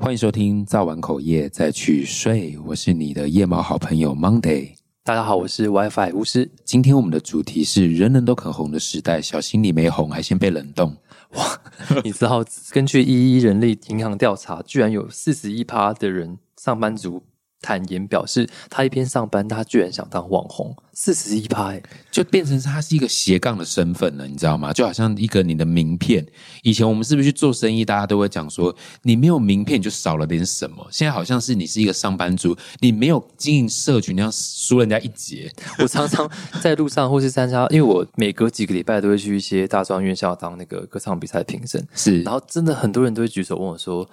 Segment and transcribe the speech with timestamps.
[0.00, 4.70] 欢迎收听《造完口业再去睡》，我是你的夜猫好朋友 Monday。
[5.02, 6.48] 大家好，我是 WiFi 巫师。
[6.64, 10.96] 今天我们的主题是人人都肯红的时代，小心你没红还先被冷冻。
[11.34, 11.60] 哇
[12.04, 17.24] 你知道，根据一一人力银行调查，居然有四十一趴的人上班族。
[17.60, 24.72] 坦言表示，他一边上班，他居然想当网红，四十一拍，就变成他是一个斜杠的身份了，你知道吗？
[24.72, 26.24] 就好像一个你的名片。
[26.62, 30.86] 以前我们是不是去做生意，大家都会讲说，你没有名片就少了点什么。
[30.90, 35.52] 现在好像是你是一个上班族，你没有经营社群，你要输人家一截。
[35.80, 36.30] 我常常
[36.62, 44.08] 在路上或是参加，因为我每隔几个礼拜都会去一些大专院校当那个歌唱比赛评审，是，然后真的很多人都会举手问我说。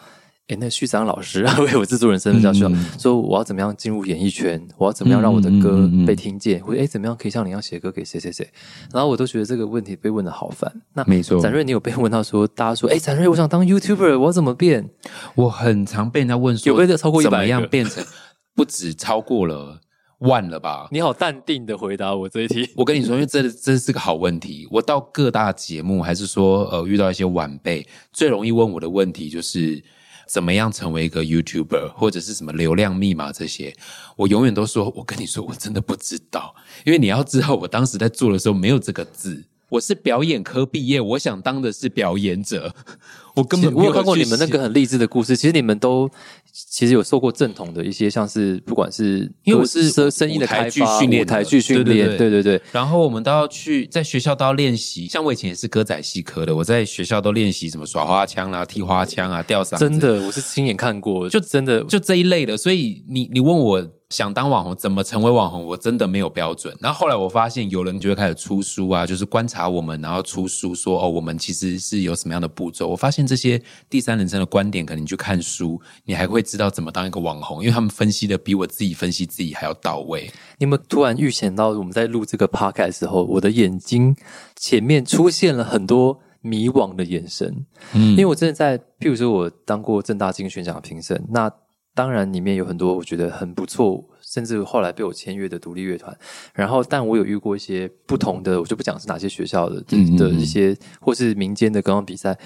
[0.48, 4.62] 哎，那旭章老师啊， 为我制作人身份叫旭章，说我要怎么样进入演艺圈？
[4.78, 6.64] 我要怎么样让我的歌被听见？
[6.64, 8.48] 或者哎，怎么样可以像你一样写歌给谁谁谁？
[8.94, 10.72] 然后我都觉得这个问题被问的好烦。
[10.94, 14.88] 那没错，展瑞，你有被问到说，大家说，哎，展瑞，我想当 YouTuber，我怎么变？
[15.34, 18.06] 我很常被人家问说，有没有超过一百样变成
[18.54, 19.82] 不止超过了
[20.20, 20.90] 万了吧？
[20.94, 22.70] 你好淡定的回答我这一题。
[22.76, 24.68] 我跟你说，因为这这是个好问题。
[24.70, 29.84] 我到各大节目，还是说呃遇到一些晚辈，最容易问我的问题就是。
[30.28, 33.76] 怎么样成为一个 YouTuber，或者是什么流量密码这些，
[34.16, 39.46] 我永远都说，我跟你说，我真的不知道，因为你要知道，我当时在做的时候没有这个字。
[39.70, 42.74] 我是表演科毕业，我想当的是表演者。
[43.36, 45.36] 我根本我有看过你们那个很励志的故事。
[45.36, 46.10] 其实你们都
[46.54, 52.62] 其实有受过正统的一些，像是不管是因为我是声声音的开发、训练、台剧训练，对对对。
[52.72, 55.08] 然后我们都要去在学校都要练习。
[55.08, 59.78] 像我以前也是歌仔戏科的，我在学校都练习什么耍花枪啦、踢花枪啊、吊嗓。
[59.78, 62.56] 真的，我是亲眼看过，就真的就这一类的。
[62.56, 63.86] 所以你你问我。
[64.16, 65.62] 想当网红，怎么成为网红？
[65.62, 66.74] 我真的没有标准。
[66.80, 72.88] 然后后来我发现，有人就会开始出书啊，就是观察我们，然后出书说哦，我们其实是有什么样的步骤。
[72.88, 80.32] 我发现这些第三人称的观点，可能你去看书，你还会知道怎么当一个网红，因为他们分析的比我自己分析自己还要到位。
[80.60, 84.16] 你们突然预想到我们在录这个 podcast 的时候，我的眼睛
[84.56, 87.66] 前面出现了很多迷惘的眼神。
[87.92, 91.52] 嗯，因为我真的在，譬如说我当过正大金选奖的评审，那。
[91.96, 96.16] 当然，里面有很多我觉得很不错，甚至后来被我签约的独立乐团。
[96.54, 102.38] 然后，但我有遇过一些不同的，我就不讲是哪些学校的的一些，或是民间的歌唱比赛，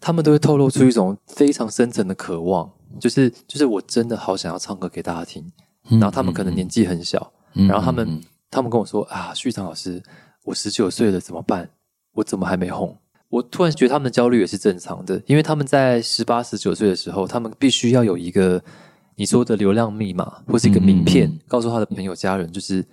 [0.00, 2.70] 他们都会透露出一种非常深层的渴望，
[3.00, 5.52] 就是就是我真的好想要唱歌给大家听。
[5.90, 8.20] 然后他们可能年纪很小，然后他们
[8.50, 10.02] 他们跟我说啊，旭昌老师，
[10.44, 11.68] 我十九岁了怎么办？
[12.14, 12.96] 我怎么还没红？
[13.28, 18.62] 我突然觉得他们的焦虑也是正常的，因为他们在十八、十九岁的时候，他们必须要有一个
[19.16, 22.84] 你说的流量密码或是一个名片，告诉他的朋友、家人，就是，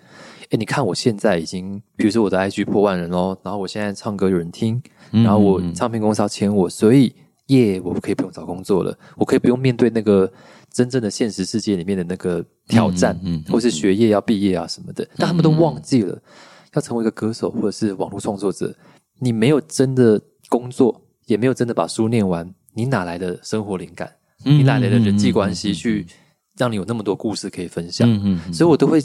[0.49, 7.13] 哎，你看我现在已经，比如说我的 IG 破万人哦，然后我现在唱歌有人听，然后我唱片公司要签我，所以
[7.47, 10.29] 耶，我可以不用找工作了，我可以不用面对那个
[10.71, 13.19] 真正的现实世界里面的那个挑战，
[13.49, 16.19] 或是学业要毕业啊什么的，但他们都忘记了
[16.73, 18.75] 要成为一个歌手或者是网络创作者。
[19.23, 24.11] 你没有真的工作，也没有真的把书念完，你哪来的生活灵感？
[24.43, 26.05] 你哪来的人际关系去
[26.57, 28.07] 让你有那么多故事可以分享？
[28.51, 29.01] 所以我都会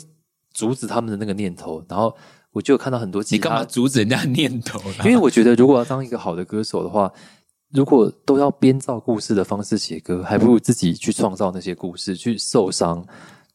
[0.52, 1.84] 阻止他们的那个念头。
[1.88, 2.14] 然后
[2.50, 4.80] 我就看到很多，你干嘛阻止人家念头？
[5.04, 7.12] 因为我觉得，如果要当一个好的歌手的话，
[7.70, 13.06] 如果都要编造故事的方式写歌，还不如自己去创造那些故事，去受伤。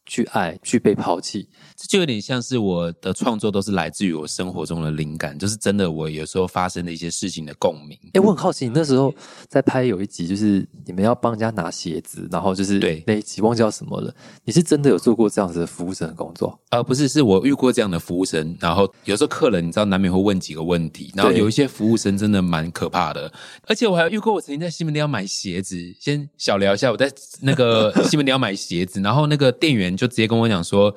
[0.06, 7.98] 去爱，去被抛弃，这就有点像是我的创作都是来自于我生活中的灵感，就是真的我有时候发生的一些事情的共鸣。
[8.12, 9.14] 哎，我很好奇，你那时候
[9.48, 14.14] 在拍有一集，就是你们要帮人家拿鞋子，然后就是对那一集忘记叫什么了。
[14.44, 16.58] 你是真的有做过这样子的服务生的工作？
[16.68, 18.54] 呃，不是，是我遇过这样的服务生。
[18.60, 23.32] 然后有时候客人你知道难免会问几个问题，然后有一些服务生真的蛮可怕的。
[23.66, 27.10] 而且我还遇过，我曾经在西门町要买鞋子，先小聊一下，我在
[27.40, 29.93] 那个 西门町要买鞋子，然后那个店员。
[29.96, 30.94] 就直接跟我讲说，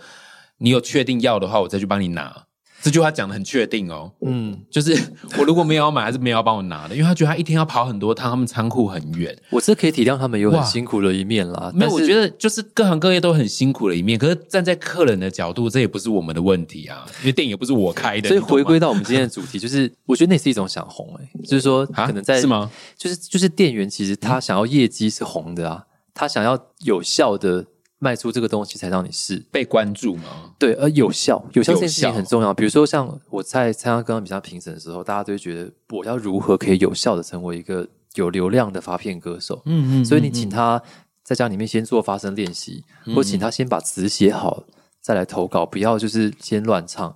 [0.57, 2.43] 你有确定要的话，我再去帮你拿。
[2.79, 4.95] 这句话讲的很确定哦，嗯， 就是
[5.39, 9.35] 我如果没有要买，还是没有要帮我拿的，因为他觉得他一天要跑很多趟，他们仓库很远。
[9.49, 14.17] 我是可以体谅他们有很辛苦的一面啦，没有，我觉得就是各行各业都很辛苦的一面。
[14.17, 18.27] 可是站在客人的角度，这也不是我们的问题啊，因为店也不是我开的。
[18.29, 22.69] 所以回归到我们今天的主题，就是我觉得那是一种想红，哎，就是说可能在是吗？
[22.95, 25.83] 就是就是店员其实他想要业绩是红的啊，
[26.13, 27.65] 他想要有效的。
[27.99, 30.53] 卖出这个东西才让你试被关注吗？
[30.59, 32.53] 对，而有效，有效这件事情很重要。
[32.53, 39.63] 比如说，像我在参加刚刚比赛评审的时候，大家都会觉得我要如何可以有效的成为一个有流量的发片歌手。
[39.65, 40.79] 嗯嗯，所以你请他
[41.23, 42.83] 在家里面先做发声练习，
[43.15, 44.63] 或请他先把词写好
[45.01, 47.15] 再来投稿，不要就是先乱唱。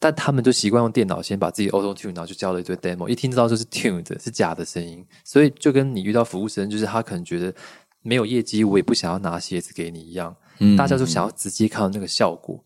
[0.00, 5.06] 但他们就习惯用电脑先把自己 auto tune，然后就交了一堆 demo，一听知道就是 tune 的，是假的声音。
[5.22, 7.54] 所以就跟你遇到服务生，就是他可能觉得。
[8.04, 10.36] 没有业绩，我也不想要拿鞋子给你一样。
[10.58, 12.62] 嗯大家都想要直接看到那个效果，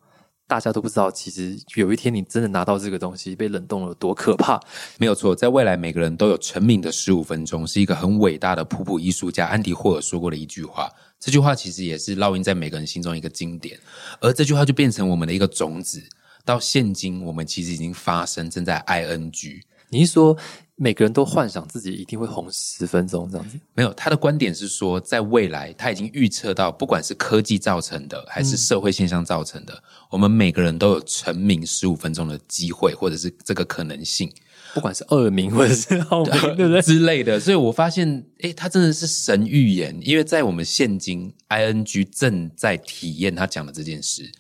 [0.46, 4.61] 大家都不知道，其实有一天你真的拿到这个东西被冷冻了，有多可怕。
[4.99, 10.90] 没有错，在未来每个人都有成名的十五分钟，是一个很伟大的普普艺术家安迪霍尔说过的一句话。
[11.19, 13.79] 这句话其实也是烙印在每个人心中一个经典，
[14.20, 16.02] 而这句话就变成我们的一个种子。
[16.44, 19.61] 到现今，我们其实已经发生，正在 ing。
[19.90, 20.37] 你是说
[20.76, 23.58] 每个人都幻想自己一定会红十分钟这样子？
[23.75, 34.31] 没有，他的观点是说，在未来他已经预测到，不管是科技造成的，还是社会现象造成的，我们每个人都有成名十五分钟的机会，或者是这个可能性。
[34.75, 36.82] 不管是二名或者是好名，对不对？
[36.82, 44.31] 之类的，所以我发现，诶，他真的是神预言，因为在我们现今，ing 正在体验他讲的这件事。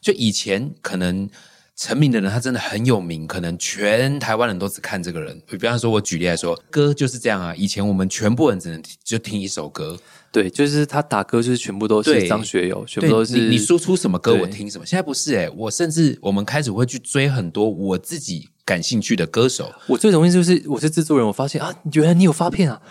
[0.00, 1.28] 就以前可能
[1.76, 5.40] 成名的人，他真的很有名，可能全台湾人都只看这个人。
[5.46, 7.52] 比方说，我举例来说，歌就是这样啊。
[7.56, 9.98] 以前我们全部人只能就听一首歌，
[10.30, 14.86] 对，就是他打歌，就是全部都是张学友，全部都是你你输出什么歌，我听什么。
[14.86, 19.72] 现在不是诶，我甚至我们开始会去追很多我自己感兴趣的歌手。
[19.88, 22.88] 我最容易就是我是制作人，我发现啊，原来你有发片啊，对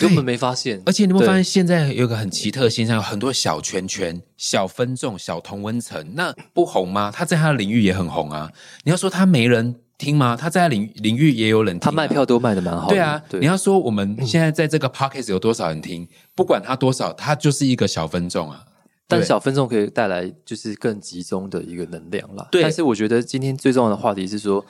[0.00, 0.82] 根本没发现。
[0.86, 7.12] 而且你有没有发现，现在有一个很奇特的现象，有很多小圈圈、小分众、小同温层，那不红吗？
[7.14, 8.50] 他在他的领域也很红啊。
[8.84, 10.36] 你要说他没人听吗？
[10.36, 12.08] 他在他领领域也有人听、他卖。
[12.08, 18.64] 票都卖的蛮好的，对啊，对你要说我们现在在这个 podcast 有多少人听，不管他多少，他就是一个小分众啊。
[19.06, 22.46] 但小分众可以带来就是更集中的一个能量啦。
[22.50, 24.64] 对但是我觉得今天最重要的话题是说，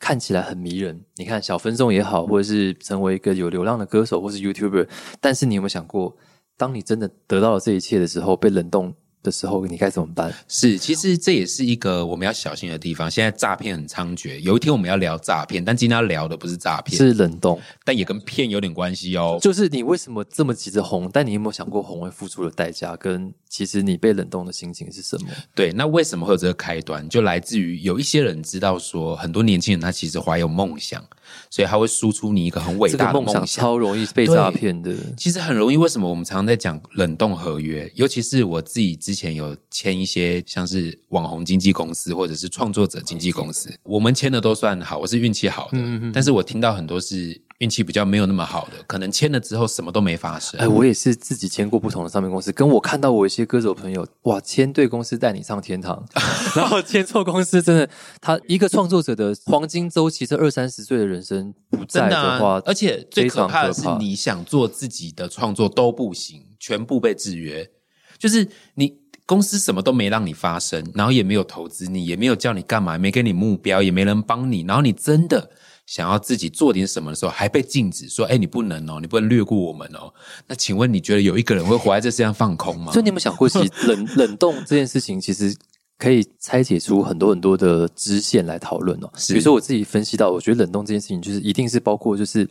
[0.00, 1.04] 看起来很迷人。
[1.16, 4.88] 你看小分众也好，或者是成为一个有流量的歌手，或是 YouTuber，
[5.20, 6.16] 但是你有没有想过，
[6.56, 10.32] 当你真的得到了这一切的时候，被冷冻的时候，你该怎么办？
[10.46, 13.10] 是，其实这也是一个我们要小心的地方。
[13.10, 19.38] 现在诈骗很猖獗，有一天我们要聊诈骗，但今天要聊的不是诈骗，是冷冻，但也跟骗有点关系哦。
[19.40, 21.10] 就是你为什么这么急着红？
[21.12, 22.94] 但你有没有想过红会付出的代价？
[22.96, 25.28] 跟其实你被冷冻的心情是什么？
[25.54, 27.08] 对，那为什么会有这个开端？
[27.08, 31.02] 就来自于有一些人知道说，很多年轻人他其实怀有梦想，
[31.50, 34.94] 所以他会输出你一个很伟大的梦想超容易被诈骗的。
[35.16, 37.90] 其实很容易，为什么我们常常在讲冷冻合约？
[37.94, 45.78] 尤其是我自己之前有签一些像是网红经纪公司或者是创作者经纪公司，我们签的都算好，我是运气好的。
[46.12, 50.60] 但是我听到很多是运气比较没有那么好的，可能签了之后什么都没发生。
[50.60, 56.04] 哎，我也是自己签过不同的唱片公司，跟我看到我一些歌手朋友，哇，签对公司带你上天堂，
[56.54, 57.88] 然后签错公司，真的，
[58.20, 67.70] 他一个创作者的黄金周期，这二三十岁的人生不在真的的话，啊，而且最可怕的是，你想做自己的创作都不行，全部被制约。
[68.18, 68.94] 就是你
[69.26, 75.50] 公司什么都没让你发生，然后也没有投资你，也没有叫你干嘛，没给你目标，也没人帮你，然后你真的
[75.86, 80.12] 想要自己做点什么的时候，还被禁止说：“哎，你不能哦，你不能略过我们哦。”
[80.48, 83.02] 那请问你觉得有一个人会活在这世上放空吗所以？
[83.02, 85.54] 你有没有想过，其实 冷冷冻这件事情，其实
[85.98, 89.10] 可以拆解出很多很多的支线来讨论哦。
[89.28, 92.48] 比如说我自己分析到，我觉得冷冻这件事情，就是一定是包括，就是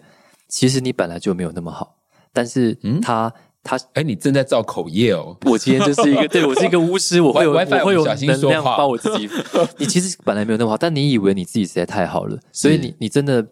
[0.50, 1.95] 其实你本来就没有那么好，
[2.31, 3.01] 但是嗯
[3.63, 5.36] 他、他哎，你正在造口业哦。
[5.50, 9.30] 我今天就是一个，对我是一个巫师，我会有我会有能量帮我自己。
[9.77, 13.45] 你其实本来没有那么好，但你以为你自己实在太好了，所以你你真的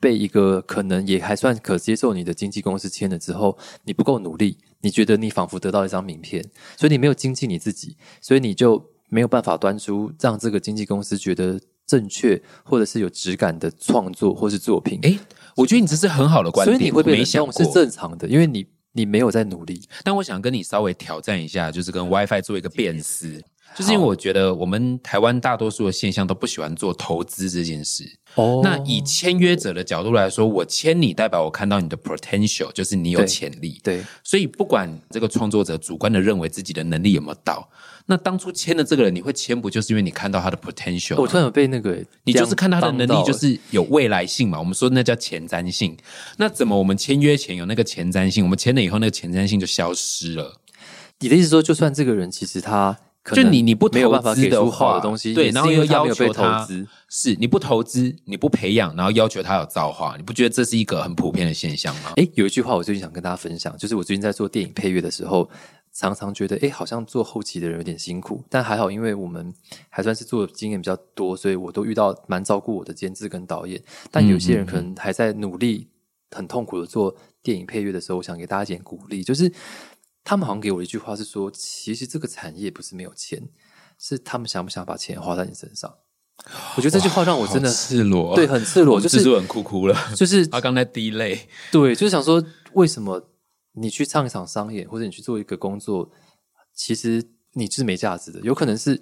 [0.00, 6.44] 被一个可能也还算可接受你的经纪公司签了之后，你不够努力，你觉得你仿佛得到一张名片，
[6.76, 14.98] 所以你没有精进你自己，所以你就没有办法端出让这个经纪公司觉得正确或者是有质感的创作或是作品。
[15.02, 15.16] 哎，
[15.54, 17.74] 我觉得你这是很好的观点，所以你会被我没想冷冻是过。
[17.74, 19.88] 正常的，因为你你没有在努力。
[20.04, 23.42] 但我想跟你稍微挑战一下，就是跟 WiFi 做一个辨识，
[23.76, 28.04] 就是因为我觉得我们台湾大多数的现象都不喜欢做投资这件事。
[28.34, 33.78] 哦那以签约者的角度来说，我签你代表我看到你的 potential，就是你有对潜力。
[33.82, 37.68] 对所以不管这个创作者主观的认为自己的能力有没有到，
[38.06, 41.20] 那当初签的这个人，你会签不就是因为你看到他的 potential？
[41.20, 45.94] 我突然有被那个，你就是看他的能力就是有未来性嘛，我们说那叫前瞻性。
[46.38, 50.58] 那怎么我们签约前有那个前瞻性，我们签了以后那个前瞻性就消失了？
[51.18, 56.86] 你的意思说，就算这个人其实他就你你不没有办法投资的给出好话的东西，对，然后又要求他资。
[57.08, 62.12] 是你不投资，你不培养，然后要求他有造化，你不觉得这是一个很普遍的现象吗？
[62.16, 65.48] 诶，有一句话我最近想跟大家分享，就是我最近在做电影配乐的时候，
[65.92, 69.52] 常常觉得诶，好像做后期的人有点辛苦，但还好，因为我们
[69.90, 73.80] 还算是做的经验比较多，所以我都遇到蛮照顾我的监制跟导演。
[74.10, 75.86] 但有些人可能还在努力、
[76.30, 79.52] 很痛苦的做电影配乐的时候，我想给大家一点鼓励，就是
[80.24, 83.48] 他们好像给我一句话是说，其实这个产业不是没有钱，
[83.98, 85.92] 是他们想不想把钱花在你身上。
[86.76, 93.30] 我觉得这句话让我真的好赤裸，对很赤裸，就是我们制作人哭哭了，就是他刚才滴泪，对，就是想说，为什么
[93.72, 96.10] 你去唱一场商演，或者你去做一个工作，
[96.74, 98.40] 其实你是没价值的。
[98.40, 99.00] 有可能是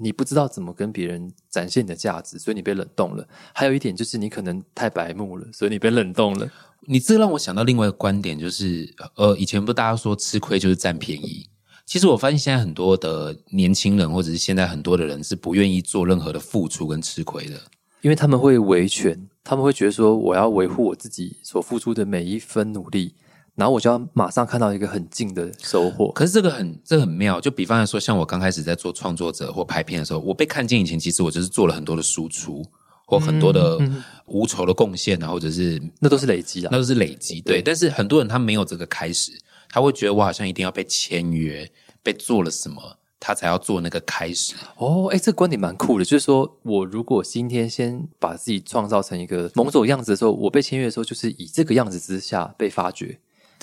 [0.00, 3.28] 你不知道怎么跟别人展现你的价值，所以你被冷冻了。
[3.54, 6.50] 还有一点就是你可能太白目了，所以你被冷冻了。
[6.86, 11.48] 你这让我想到另外一个观点，就是呃，以前不大家说吃亏就是占便宜。
[11.84, 17.56] 其实我发现现在很多的年轻人，或者是现在很多的人是不愿意做任何的付出跟吃亏的，
[18.02, 23.14] 因为他们会维权，他们会觉得说我要维护我自己所付出的每一分努力。
[23.54, 26.12] 然后我就要马上看到一个很近的收获。
[26.12, 32.64] 可是这个很这很妙，就比方来说，像我刚开始在做创作者或拍片的时候，我被看见以前，其实我就是做了很多的输出
[33.08, 33.80] 或很多的
[34.26, 37.40] 无酬的贡献啊，或者是那都是累积啊，那都是累积。
[37.40, 39.32] 对，但是很多人他没有这个开始，
[39.70, 41.66] 他会觉得我好像一定要被签约，
[42.02, 44.52] 被做了什么，他才要做那个开始。
[44.76, 53.18] 哦，哎，这个观点蛮酷的，就是说我如果今天先把自己创造成一个某种样子的时候，我被签约的时候，就是以这个样子之下被发掘。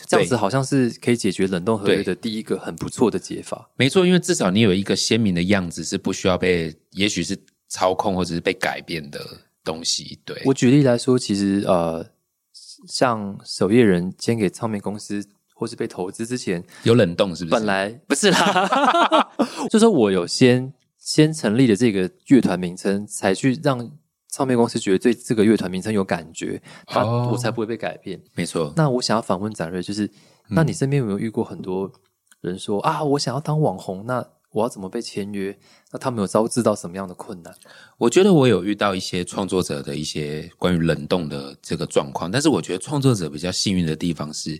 [0.07, 3.69] 这样子好像是可以解决冷冻合约的第一个很不错的解法。
[3.77, 7.37] 没错，因为至少你有一个鲜明的样子，是不需要被，也许是
[7.75, 9.19] 操控或者是被改变的
[9.65, 10.17] 东西。
[10.23, 12.05] 对我举例来说，其实呃，
[12.87, 17.51] 像守夜人签给唱片公司或是被投资之前，有冷冻是不是？
[17.51, 19.29] 本来不是啦，
[19.69, 23.91] 就说我有先先成立的这个乐团名称，才去让。
[24.27, 28.21] 唱片公司觉得对这个乐团名称有感觉，他我才不会被改变。
[28.33, 28.73] 没错。
[28.75, 30.11] 那我想要访问展瑞，就是
[30.49, 31.89] 那你身边有没有遇过很多
[32.41, 35.57] 人说啊，我想要当网红，那我要怎么被签约？
[35.91, 37.53] 那他们有遭致到什么样的困难？
[37.97, 44.51] 我觉得我有遇到一些创作者的一些关于冷冻的这个状况，但是我觉得创作者比较幸运的地方是，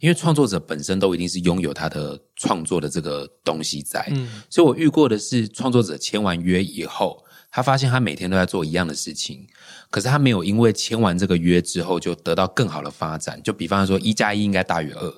[0.00, 7.22] 因为创作者本身都一定是拥有他的创作的这个东西在，嗯，所以我遇过的是创作者签完约以后。
[7.48, 9.46] 他发现他每天都在做一样的事情，
[9.88, 13.40] 可是他没有因为签完这个约之后就得到更好的发展。
[13.42, 15.14] 就比方说，一加一应该大于二。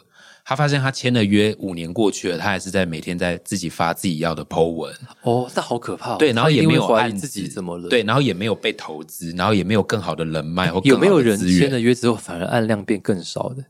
[0.48, 4.96] 他发现他签了约五年过去了，他还是在每天在自己发自己要的 Po 文。
[5.20, 6.16] 哦，那好可怕。
[6.16, 7.86] 对，然后也没有怀疑自己怎么了。
[7.90, 13.62] 对，然后也没有被投资，然后也没有更好的人脉或有没有人签了约之后反而按量变更少的？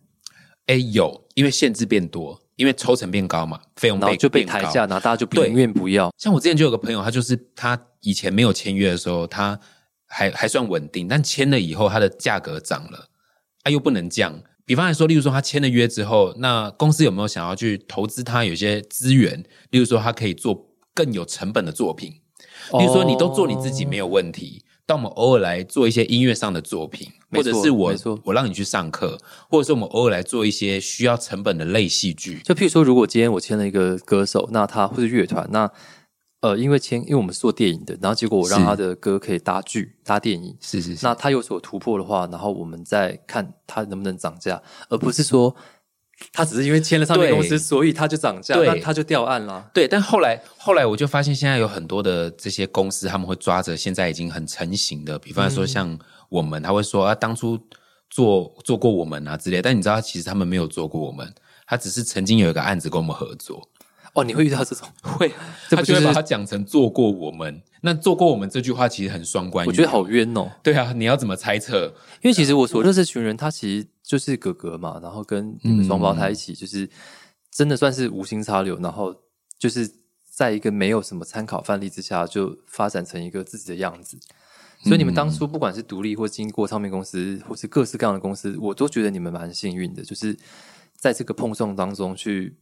[0.66, 2.40] 哎，有，因为限制变多。
[2.54, 6.12] 因为抽成变高嘛，费用就被抬价，然后大家就宁愿不要。
[6.16, 9.58] 像我之前就有个朋友，他就是他以前没有签约的时候，他
[10.06, 13.08] 还还算稳定，但签了以后，他的价格涨了，
[13.64, 14.40] 他又不能降。
[14.68, 19.42] 比方来说，例如说他签了约之后，那公司有没有想要去投资他有些资源？
[19.70, 22.10] 例如说他可以做更有成本的作品，
[22.78, 24.62] 例如说你都做你自己没有问题。
[24.84, 27.94] 但我们偶尔来做一些音乐上的作品，或者是我
[28.25, 29.18] 我让你去上课，
[29.50, 32.40] 或者是我们偶尔来做一些需要成本的类戏剧。
[32.44, 35.70] 就譬如说，如果今天我签了一个歌手，那他或者乐团，那
[36.40, 41.07] 呃，因为签，因为我们是做电影的，然后结果我让他的歌可以搭剧、搭电影，是是是。
[41.07, 45.54] 那他有所突破的话，然后我们再看他能不能涨价，而不是说。
[46.33, 49.71] 他只是因为签了唱片公司，所以他就涨价，那他就掉案了。
[49.73, 55.97] 对，但后来后来我就发现，现在有很多的这些公司，他们会抓着现在已经很成型的，比方说像
[56.28, 57.57] 我们，他会说啊，当初
[58.11, 59.62] 做做过我们啊之类。
[59.62, 61.33] 但你知道，其实他们没有做过我们，
[61.68, 63.68] 他只是曾经有一个案子跟我们合作。
[64.18, 64.88] 哦，你会遇到这种？
[65.02, 65.32] 会，
[65.70, 67.62] 他就会把它讲成做过我们。
[67.80, 70.50] 那做过我们这句话其实很双关，我觉得好冤哦。
[70.62, 71.87] 对啊，你要怎么猜测？
[72.22, 76.90] 因为其实我所认识群人，他其实就是哥哥嘛，然后跟你们双胞胎一起，就是
[77.52, 79.14] 真的算是无心插柳，然后
[79.56, 79.88] 就是
[80.25, 84.18] 在一个没有什么参考范例之下，就发展成一个自己的样子。
[84.82, 90.37] 所以你们当初不管是独立或经过唱片公司，或是各式各样的公司，我都觉得你们蛮幸运的，就是
[90.96, 92.56] 在这个碰撞当中去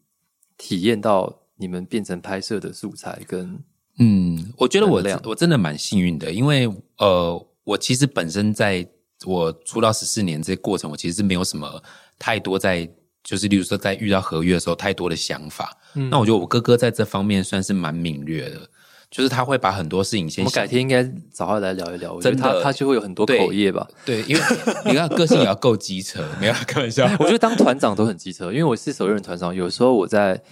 [0.59, 3.59] 体验到你们变成拍摄的素材跟。
[3.99, 8.87] 嗯，我觉得我我真的蛮幸运的，因为呃，我其实本身在
[9.25, 11.83] 我出道十四年这过程，我其实是没有什么
[12.19, 12.87] 太多在，
[13.25, 15.75] 就是例如说在遇到合约的时候太多的想法。
[16.11, 18.69] 那我觉得我哥哥在这方面算是蛮敏锐的，
[19.11, 20.45] 就是他会把很多事情先。
[20.45, 23.89] 我改天应该找他来聊一聊，真的，他他就会有很多口业吧？
[24.05, 24.43] 对，因为
[24.85, 27.07] 你看个性也要够机车，没有开玩笑。
[27.19, 30.43] 我觉得当团长都很机车，因为我是首任团长，有时候我在。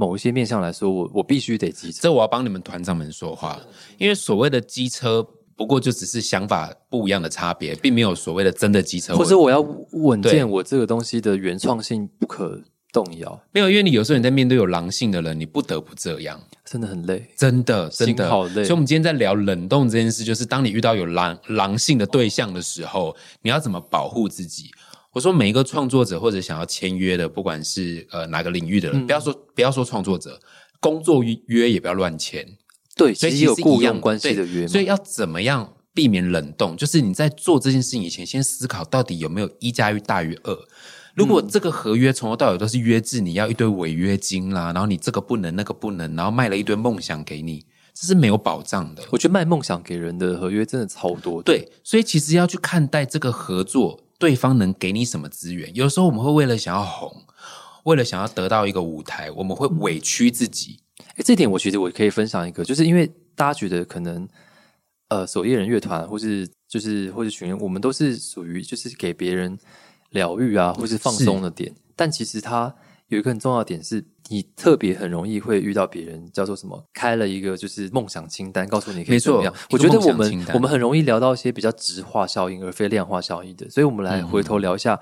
[0.00, 3.58] 某一些面向来说，我我必须得机车，这我要帮你们团长们说话，
[3.98, 5.26] 因为所谓的机车，
[5.56, 9.16] 不过就只是想法不一样的差别，并没有所谓的真的机车。
[9.16, 9.60] 或者我要
[9.94, 12.62] 稳健，我这个东西的原创性不可
[12.92, 13.40] 动摇。
[13.50, 18.62] 没有，因为你有时候你在面对有狼性的人，你不得不这样，真的很累，真的真的好累。
[18.62, 24.70] 所以，我们今天在聊冷冻这件事，就是当你遇到有狼狼性的对象的时候，你要怎么保护自己？
[25.12, 30.40] 我说每一个创作者或者想要签约的，不管是呃哪个领域的人，不要说不要说创作者，
[30.80, 32.46] 工作约也不要乱签。
[32.94, 34.66] 对，所以有雇佣关系的约。
[34.66, 36.76] 所以要怎么样避免冷冻？
[36.76, 40.56] 就是你在做这件事情以前，先思考到底有没有一加一大于二。
[41.14, 49.02] 如果这个合约从头到尾都是约制，你要一堆违约金啦，然后你这个不能那个不能，然后卖了一堆梦想给你，这是没有保障的。
[49.10, 51.42] 我觉得卖梦想给人的合约真的超多。
[51.42, 55.74] 对，所以其实要去看待这个合作，对方能给你什么资源。
[55.74, 57.24] 有时候我们会为了想要红，
[57.84, 60.80] 为了想要得到一个舞台，我们会委屈自己。
[60.98, 64.28] 哎，这点我觉得我可以分享一个，就是因为大家觉得可能，
[65.08, 69.56] 呃，守夜人乐团或是就是或者群人，我们都是属于就是给别人
[70.10, 71.74] 疗愈啊，或是放松的点。
[71.94, 72.74] 但其实它
[73.08, 79.54] 有一个很重要的点，是你特别很容易会遇到别人叫做什么，开了一个就是梦想清单，告诉你可以怎么样。
[79.70, 85.00] 我觉得我们我们很容易聊到一些比较直化效应而非量化效应的，所以我们来回头聊一下，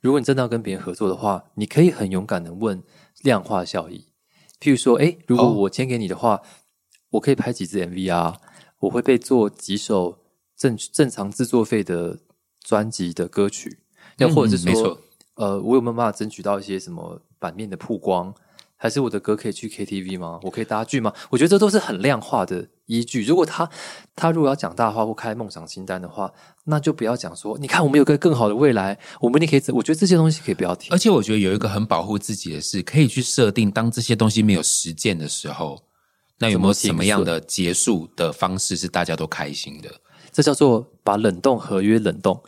[0.00, 2.82] 如果你真的要跟别人合作的话，你可以很勇敢的问
[3.22, 4.06] 量化效益。
[4.60, 6.40] 譬如说，哎，如果我签给你的话，
[7.10, 8.36] 我可以拍几支 MV 啊？
[8.80, 10.20] 我会被做几首
[10.56, 12.20] 正正常制作费的
[12.60, 13.80] 专辑的歌曲，
[14.18, 14.98] 又或者是说，
[15.34, 18.34] 呃，我有没有办法争取到一些什么版面的曝光？
[18.80, 20.38] 还是我的歌可以去 KTV 吗？
[20.44, 21.12] 我可以搭剧吗？
[21.30, 23.24] 我觉得这都是很量化的依据。
[23.24, 23.68] 如果他
[24.14, 29.62] 他如果要讲大话或开梦想清单的话，那就不要讲说，你看我们有个更好的未来，我们你可以。
[29.72, 30.90] 我觉得这些东西可以不要提。
[30.90, 35.82] 而且我觉得有一个很保护自己的事，可以去设定，当这些东西没有实践的时候，
[36.38, 39.90] 那有没有什么样的结束的方式是大家都开心的？
[40.38, 42.40] 这叫做把冷冻合约冷冻。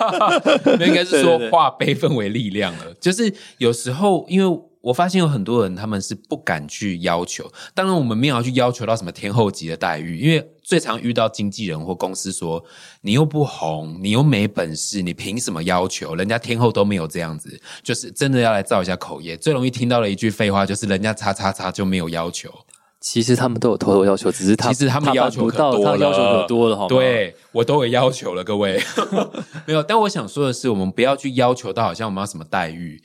[0.78, 2.92] 那应该是说化悲愤为力量了。
[3.00, 4.62] 就是有时候因为。
[4.82, 7.48] 我发现有很多人，他们是不敢去要求。
[7.72, 12.60] 当然，我们没有去要求到什么天后级的待遇，因为最常遇到经纪人或公司说
[13.02, 16.16] ：“你又不红，你又没本事，你凭什么要求？
[16.16, 19.36] 人家天后都没有这样子。”就是真的要来造一下口业。
[19.36, 22.52] 最容易听到的一句废话就是：“人家叉叉叉就没有要求。”
[23.02, 26.88] 其实他们都有偷偷要求，只是他其实他们要求可多了，要求可多了，好吗？
[26.88, 28.80] 对我都有要求了，各位
[29.66, 29.82] 没有。
[29.82, 33.02] 但我想说的是，我们不要去要求到好像我们要什么待遇，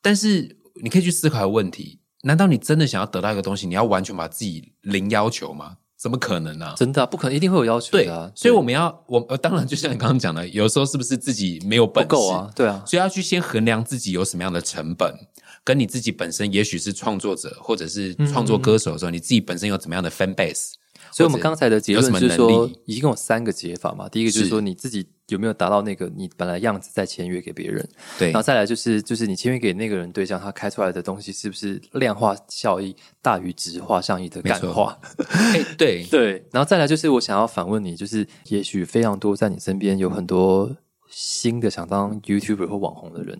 [0.00, 0.56] 但是。
[0.80, 5.78] 你可以去思考问题：难道你真的想要得到一个东西，你要完全把自己零要求吗？
[6.00, 6.72] 怎么可能呢？
[6.76, 8.32] 真的不可能，一定会有要求的。
[8.32, 12.48] 所以我们要，我当然就像你刚刚讲的，有时候是不是自己没有本事啊？
[12.54, 15.12] 对啊，所以要去先衡量自己有什么样的成本，
[15.68, 20.72] 跟你自己本身，也许是创作者或者是创作歌手的时候，你自己本身有怎么样的 fan base。
[21.12, 24.08] 所以我们刚才的结论是说，一共有三个解法嘛。
[24.08, 27.86] 第一个就是说，你自己有没有达到那个你本来样子再签约给别人？
[28.18, 28.30] 对。
[28.30, 34.98] 然后再来就是，就是你签约给那个人对象，他开出来的东西是不是量化效益大于直化效益的感化？
[35.76, 36.42] 对 对。
[36.50, 40.74] 然后再来就是，我想要反问你，就是也许非常多在你身边有很多
[41.10, 43.38] 新的想当 YouTuber 或网红的人，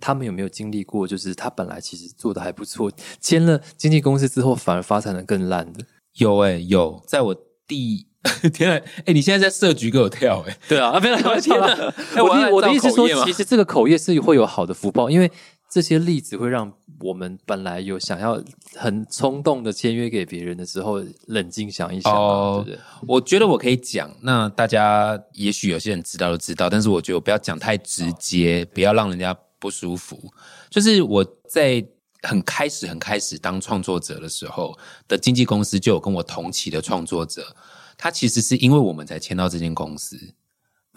[0.00, 5.84] 他们有没有经历过，就是他本来其实做的还不错， 签了经纪公司之后，反而发展的更烂的？
[6.14, 7.36] 有哎，有，在我
[7.66, 8.06] 第
[8.52, 11.94] 天啊，哎，你现在在设局给我跳哎，对啊， 啊，不要天哪！
[12.16, 15.30] 我我的意思说，其实这个口业是会有好的福报，因为
[15.70, 18.42] 这些例子会让我们本来有想要
[18.74, 22.78] 很冲动的签约给别人的时候，冷静想一想，对不对？
[23.06, 30.32] 我觉得我可以讲，那大家也许有些人知道都知道，但是我觉得我不要讲太直接，不要让人家不舒服。
[30.68, 31.86] 就是我在。
[32.22, 37.56] 很开始，很开始当创作者的时候的经纪公司就有跟我同期的创作者，
[37.96, 40.18] 他其实是因为我们才签到这间公司，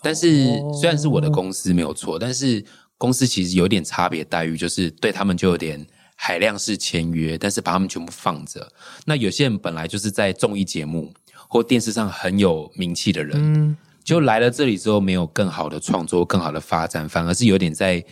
[0.02, 2.62] 但是虽然是我的公司没有错，但是
[2.98, 8.70] 公司其实有点差别待遇，就是对他们就有点海量式签约，但是把他们全部放着。
[9.06, 11.14] 那有些人本来就是在综艺节目
[11.48, 18.04] 或电视上很有名气的人，就来了这里之后没有更好的创作、更好的发展，反而是有点在。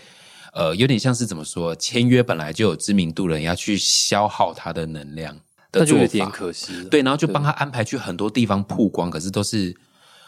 [0.54, 1.74] 呃，有点像是怎么说？
[1.76, 5.34] 签约本来就有知名度了，你要去消耗他的能量
[5.72, 6.84] 的做法，可惜。
[6.90, 9.74] 对，然后就帮他安排去很多地方曝光，可是都是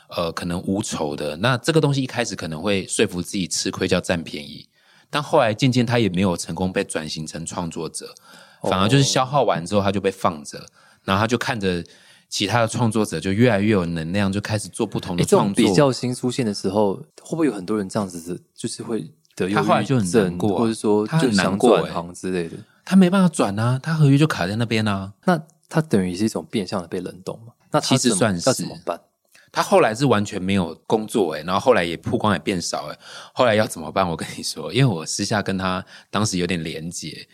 [0.07, 1.35] 呃可能无酬的。
[1.35, 4.65] 那这个东西一开始可能会说服自己吃亏叫占便宜，
[5.09, 8.15] 但后来渐渐他也没有成功被转型成创作者，
[8.61, 10.65] 反而就是消耗完之后他就被放着，
[11.03, 11.83] 然后他就看着
[12.29, 15.65] 其他的创作者就越来越有能量，就开始做不同的创作。
[15.65, 19.11] 比较新出现的时候，会不会有很多人这样子，就是会？
[19.53, 25.11] 他后来就很难过，或者说他很难过行之类的，他没办法转啊，他合约就卡在那边啊。
[25.25, 27.53] 那他等于是一种变相的被冷冻嘛？
[27.71, 28.99] 那其实算是怎么办？
[29.51, 32.99] 他后来是完全没有工作哎，然后后来也曝光也变少哎。
[33.33, 34.07] 后来要怎么办？
[34.07, 37.27] 我跟你说，因为我私下跟他当时有点连结，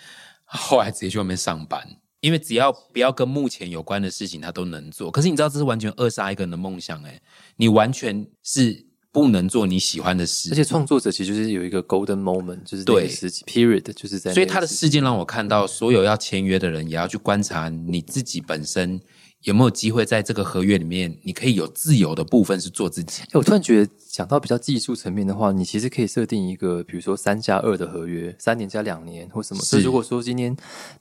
[0.45, 1.85] 后来直接去外面上班，
[2.21, 5.11] 因为只要不要跟目前有关的事情，他都能做。
[5.11, 7.21] 可是你知道，这是完全扼杀一个人的梦想哎，
[7.57, 8.88] 你完全是。
[9.11, 14.33] 不能做你喜欢的事，而且创作者其实就是有一个 golden moment，就是对时期 period，就是在。
[14.33, 19.01] 所以他的事件让我看到，所有要签约的人也要去观察你自己本身
[19.43, 23.23] 有没有机会在这个合约里面，你可以有自由的部分是做自己？
[23.33, 29.63] 我突然觉得，讲到比较技术层面的话，你其实可以设定一个，比如说三加二的合约，三年加两年或什么。
[29.63, 30.55] 所以如果说今天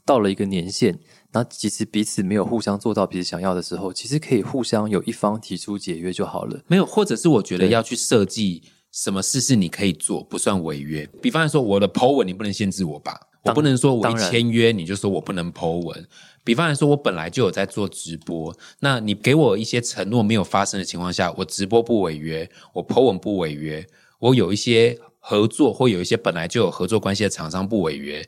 [0.05, 0.99] 到了一个年限，
[1.33, 6.61] 那其实彼此没有互相做到彼此想要的时候，其实可以互相有一方提出解约就好了。
[6.67, 8.62] 没有，或者是我觉得要去设计
[8.93, 11.09] 什么事是你可以做，不算违约。
[11.21, 13.21] 比方来说，我的 Po 文你不能限制我吧？
[13.45, 16.09] 我不能说我一签约你就说我不能 Po 文。
[16.45, 23.87] 比方来说，我本来就有在做直播，那你给我一些承诺没有发生的情况下，我直播不违约，我 Po 文不违约，
[24.19, 28.27] 我有一些合作或有一些本来就有合作关系的厂商不违约。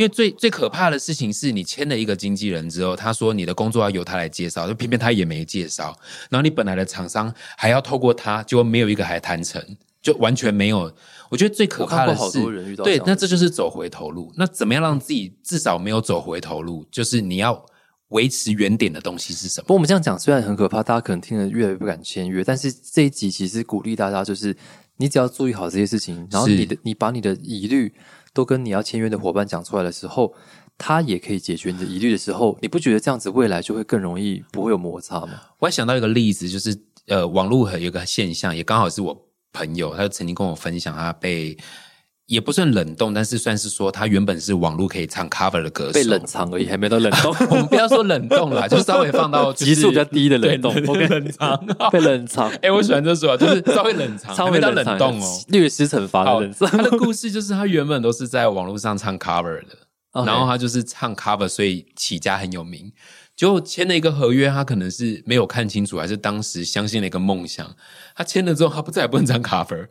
[0.00, 5.94] 因为最最可怕的事情是你签了一个经纪人之后，他说你的工作要由他来介绍，就偏偏他也没介绍，
[6.30, 9.62] 然后你本来的厂商还要透过他，结果没有一个还谈成，
[10.00, 10.90] 就完全没有。
[11.28, 12.40] 我觉得最可怕的是，
[12.76, 14.32] 对，那这就是走回头路。
[14.38, 16.86] 那怎么样让自己至少没有走回头路？
[16.90, 17.62] 就是你要
[18.08, 19.64] 维持原点的东西是什么？
[19.64, 24.56] 不过，我们这样讲虽然很可怕，大家可能听了越来越不敢签约，但是这一集其实鼓励大家，就是
[24.96, 27.92] 你只要注意好这些事情，然后你的你把你的疑虑。
[28.32, 30.34] 都跟你要签约的伙伴讲出来的时候，
[30.78, 35.40] 他也可以解决你的疑虑的时候，你不觉得这样子未来就会更容易不会有摩擦吗？
[35.58, 41.56] 我还想到一个例子，就是呃，网络有个现象，也刚好是我朋友，他就曾经跟我分享，他被。
[42.30, 47.34] 也不算冷冻，但是算是说他原本是网络可以唱 cover 的歌手，被冷藏而已，还没到冷冻。
[47.50, 52.48] 我们不要说冷冻了， 就稍微放到级数比较低的冷冻，被冷藏，被冷藏。
[52.62, 56.70] 哎，我喜欢这说，就是稍微冷藏，稍微到冷冻哦，略施惩罚的冷藏。
[56.70, 62.92] 他的故事就是他原本都是在网络上唱 cover 的，然后他就是唱 cover，所以起家很有名。
[63.34, 67.74] 就签了一个合约，他可能是没有看清楚，还是当时相信了一个梦想。
[68.14, 69.88] 他签了之后，他不再也不能唱 cover。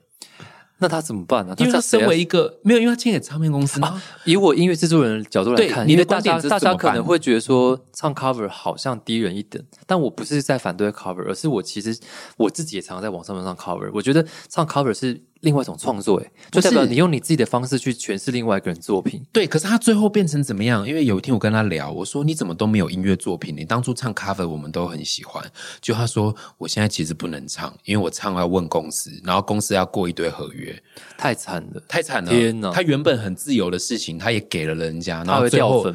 [0.79, 1.53] 那他怎么办呢？
[1.59, 4.01] 因为他身为一个没有，因为他签给唱片公司啊。
[4.25, 11.97] 以我音乐制作人的角度来看，你的大家大家可能会觉得说唱 cover 好像低人一等，但我不是在反对 cover，而是我其实
[12.37, 13.89] 我自己也常常在网上面上 cover。
[13.93, 15.21] 我觉得唱 cover 是。
[15.41, 19.25] 另外一种创作，哎，就代表你用你自己的方式去诠释另外一个人作品。
[19.31, 20.87] 对，可是他最后变成怎么样？
[20.87, 23.55] 因为有一天我跟他聊，我说你怎么都没有音乐作品？
[23.55, 25.43] 你当初唱 cover 我们都很喜欢，
[25.79, 30.77] 就他说我现在其实不能唱，因为我唱要问公司，然后公司要过一堆合约，
[31.17, 32.29] 太惨了，太惨了！
[32.29, 35.85] 天哪，他原本很自由的事情，他也给了人家，然后最后，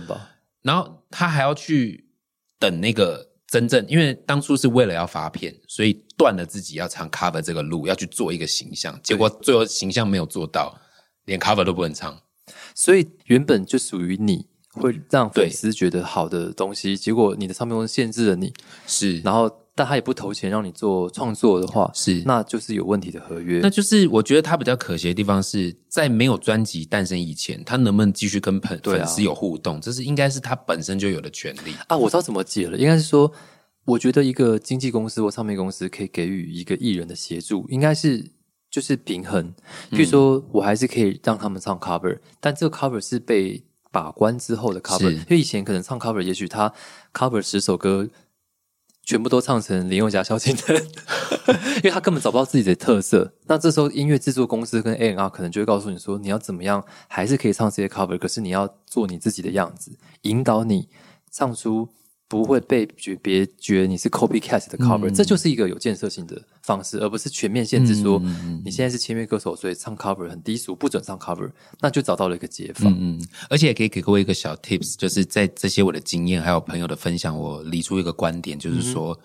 [0.62, 2.06] 然后他还要去
[2.58, 3.33] 等那个。
[3.54, 10.76] 真正因为当初是为了要发片，所以断了自己要唱 cover 这个路，要去做一个形象，结果最后形象没有做到，
[11.26, 12.20] 连 cover 都不能唱。
[12.74, 18.52] 所以原本就属于你会让粉丝觉得好的东西，结果你的唱片公司限制了你，
[18.88, 19.63] 是，然后。
[19.76, 23.58] 但他也不投钱让你做创作的话，是，那就是有问题的合约。
[23.60, 31.96] 那就是我觉得他比较可惜的地方是在没有专辑诞生以前，他能不能继续跟粉粉丝有互动，这是应该是他本身就有的权利啊。
[31.96, 33.32] 我知道怎么解了，应该是说，
[33.84, 38.24] 我觉得一个经纪公司或唱片公司可以给予一个艺人的协助，应该是
[38.70, 39.52] 就是平衡。
[39.90, 46.72] 比如说，我还是可以让他们唱 cover，但这个 cover 是被把关之后的 cover，因为以前可能唱 cover，也许他
[47.12, 48.08] cover 十首歌。
[49.04, 50.74] 全部都唱成林宥嘉、萧敬腾，
[51.76, 53.34] 因为他根本找不到自己的特色。
[53.46, 60.88] 那这时候音乐制作公司跟 A N R 可能就会告诉你说，你要怎么样还是可以唱这些 cover，可是你要做你自己的样子，引导你
[61.30, 61.88] 唱出。
[62.26, 68.20] 不会被觉别觉得你是 copycat 的 cover，这就是一个有建设性的方式，而不是全面限制说
[68.64, 72.88] 你现在是签约歌手，所以唱 cover 很低俗，不准唱 cover，那就找到了一个解法。
[72.88, 79.18] 嗯，而且也可以给各位一个小 tips，就是在这些我的经验还有朋友的分享，我理出一个观点，就是说，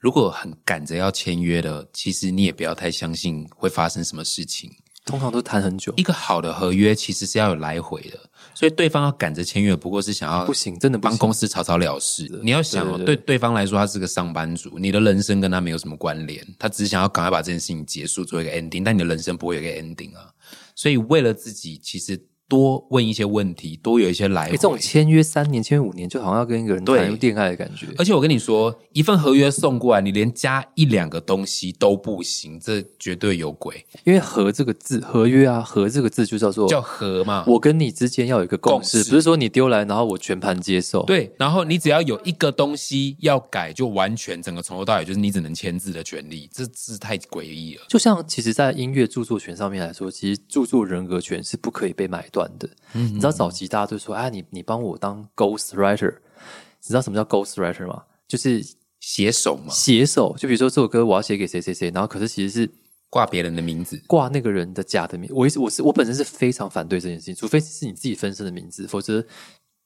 [0.00, 4.70] 如果很赶着要签约的，其实你也不要太相信会发生什么事情。
[5.08, 8.18] 通常都谈很久，一个好的合约其实是要有来回的，
[8.54, 12.28] 所以对方要赶着签约，不过是想要不行，真的帮公司草草了事。
[12.42, 20.28] 你要想，对对方来说，他是个上班族，你的人生跟他没有什么关联，他只是想要赶快把这件事情结束，做一个 ending，但你的人生不会有一个 ending 啊。
[20.74, 22.27] 所以为了自己，其实。
[22.48, 24.52] 多问一些问题，多有一些来回。
[24.52, 27.86] 这种签约三年、签约五年，就好像要跟一个人谈恋爱的感觉。
[27.98, 33.84] 而且我跟你说，一份合约送过来，你连加一两个东西都不行，这绝对有鬼。
[34.04, 37.44] 因为“合”这个字，合约啊，“合”这个字就叫做叫合嘛。
[37.46, 41.02] 我跟你之间要有一个共识，不是说你丢来，然后我全盘接受。
[41.04, 47.82] 对，然后你只要有一个东西要改，就完全整个从头到尾就是你只能签字的权利，这字太诡异了。
[47.88, 52.68] 就像其实，在音乐著作权上面来说，其实著作人格权是不可以被买断的。
[52.92, 53.06] 嗯。
[53.06, 58.04] 你知道早期大家都说，哎，你你帮我当 ghost writer，你知道什么叫 ghost writer 吗？
[58.28, 58.62] 就是
[59.00, 59.72] 写手嘛。
[59.72, 62.70] 写手，就比如说这首歌我要写给谁谁谁，然后可是其实是
[63.10, 65.30] 挂别人的名字，挂那个人的假的名。
[65.32, 69.24] 我我是我本身是非常反对这件事情，除非是你自己分身的名字，否则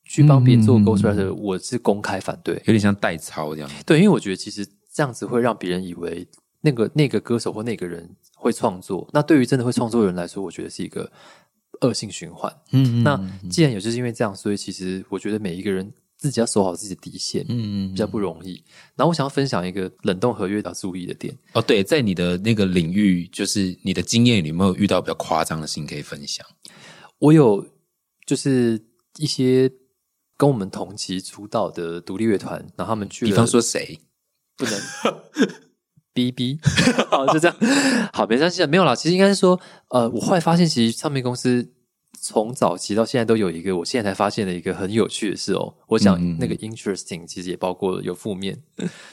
[0.04, 3.70] 去帮别人做 ghostwriter，我是公开反对，有点像代抄这样。
[3.86, 6.26] 对，因为我觉得其实这样子会让别人以为
[6.60, 11.10] 那个那个歌手或那个人会创作，那对于真的会创作的人来说，我觉得是一个
[11.82, 12.52] 恶性循环。
[12.72, 13.16] 嗯那
[13.50, 18.62] 既然有就是因为这样，所以其实我觉得每一个人自己要守好自己的底线，嗯比较不容易。
[18.96, 21.36] 然后我想要分享一个冷冻合约要注意的点。
[21.52, 26.46] 哦，对，在你的那个领域，就是你的经验，有没有遇到比较夸张的事情可以分享？
[27.18, 27.66] 我有
[28.26, 28.80] 就是
[29.18, 29.70] 一些
[30.36, 33.98] 跟我们同期出道的独立乐团，然后他们去了，比方说谁？
[34.56, 34.74] 不能
[36.14, 36.58] B B，
[37.08, 37.56] 好就这样，
[38.12, 38.94] 好没关系，没有啦。
[38.94, 41.72] 其实应该是说，呃，我后来发现，其实唱片公司
[42.20, 45.74] 从早期到现在都有一个，我现在才发现的一个很有趣的事哦。
[45.88, 48.62] 我讲嗯嗯嗯那个 interesting，其实也包括有负面，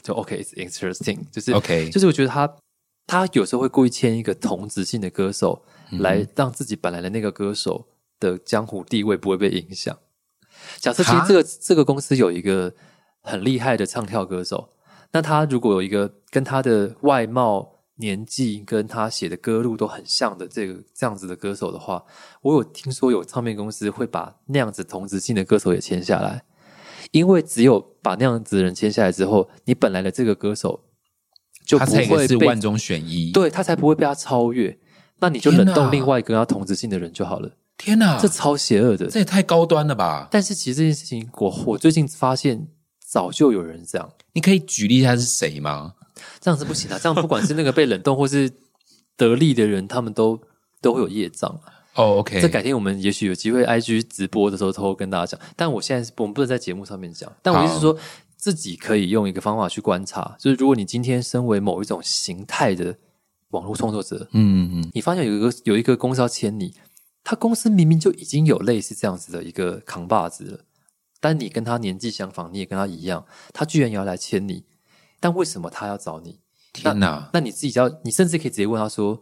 [0.02, 2.56] 就 OK，it's interesting，就是 OK 就是我觉得他
[3.06, 7.88] 他有时候会故意签一个同质性的歌手，嗯来让自己本来的那个歌手
[8.20, 9.96] 的江湖地位不会被影响。
[10.78, 12.74] 假设其实这个这个公司有一个
[13.22, 14.68] 很厉害的唱跳歌手，
[15.12, 22.04] 那他如果有一个跟他的外貌、年纪跟他写的歌路都很像的这个这样子的歌手的话，
[22.42, 26.44] 我有听说有唱片公司会把那样子同质性的歌手也签下来，
[27.10, 30.84] 因为只有把那样子的人签下来之后，你本来的这个歌手
[31.66, 34.78] 就不会被是万中选一。，对他才不会被他超越。
[35.22, 39.06] 那你就冷冻另外一个跟他同质性的人就好了，天哪，这超邪恶的。
[39.06, 40.28] 这也太高端了吧？
[40.30, 42.68] 但是其实这件事情，我我最近发现
[43.06, 45.94] 早就有人这样，你可以举例一下是谁吗？
[46.40, 46.98] 这样是不行的。
[46.98, 48.50] 这样不管是那个被冷冻 或是
[49.16, 50.40] 得利的人，他们都
[50.80, 51.60] 都会有业障。
[51.94, 55.40] 哦，OK，这改天我们也许有机会 IG 直播的时候偷偷跟大家讲。
[55.56, 57.98] 但我现在是我们不能在节目上面讲，但我意思是说，
[58.36, 62.96] 自己可以用一个方法去观察，就是如果你今天身为某一种形态的
[63.50, 66.72] 网络创作者，嗯嗯你发现有一个有一个公司要签你，
[67.24, 70.60] 他公司明明就已经有类似这样子的一个扛把子了，
[71.20, 74.64] 但你跟他年纪相仿，你也跟他一样，他居然也要来签你，
[75.20, 76.40] 但为什么他要找你？
[76.72, 79.20] 天哪，那你自己就要，你甚至可以直接问他说，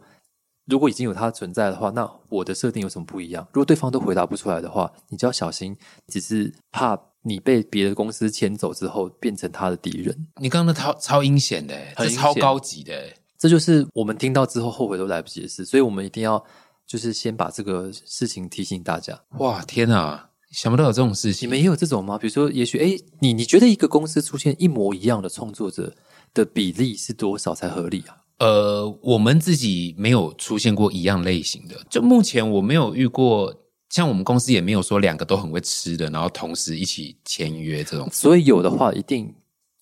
[0.65, 3.45] 如果已经有他存在的话，那我的设定有什么不一样？
[3.51, 5.75] 如果对方都回答不出来的话，你就要小心，
[6.07, 10.27] 只是怕你被别的公司牵走之后变成他的敌人。
[10.39, 12.93] 你刚刚那超超阴险的，这超高级的。
[13.37, 16.43] 这就是我们听到之后后悔都来不及的事，所以我们一定要
[16.85, 19.19] 就是先把这个事情提醒大家。
[19.39, 21.47] 哇，天哪，想不到有这种事情。
[21.47, 22.17] 你们也有这种吗？
[22.17, 25.93] 比如说，也许哎，你你觉得一个公司出现一模一样的创作者
[26.33, 28.17] 的比例是多少才合理啊？
[28.39, 33.53] 呃，我们自己没有出现过一样类型的，就目前我没有遇过，
[33.89, 38.07] 像我们公司也没有说两个都很会吃的，然后同时一起签约这种。
[38.11, 39.33] 所以有的话一定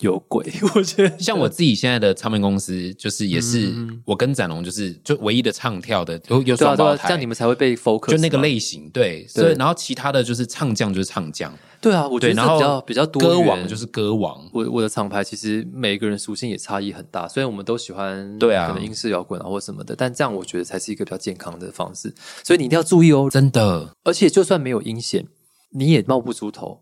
[0.01, 1.17] 有鬼， 我觉得。
[1.19, 23.27] 像我自己现在的唱片公司，就是也是嗯我跟展龙，就是就唯一的唱跳的有有双胞胎，这样你们才会被 focus，就那个嘛类型，对，所以然后其他的就是唱将就是唱将，对啊，我觉得比较比较多歌王就是歌王，我我的厂牌其实每个人属性也差异很大，虽然我们都喜欢对啊可能英式摇滚啊或什么的，但这样我觉得才是一个比较健康的方式，所以你一定要注意哦。
[23.31, 25.25] 真的而且就算没有阴险，
[25.71, 26.81] 你也冒不出头，